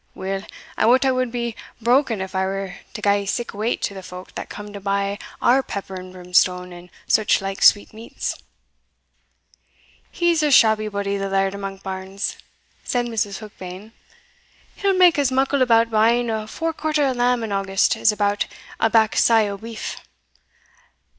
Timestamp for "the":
3.93-4.01, 11.17-11.29